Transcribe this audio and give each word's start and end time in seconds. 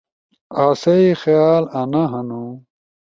آسئی 0.65 1.05
خیال 1.21 1.63
انا 1.81 2.03
ہنو، 2.11 2.43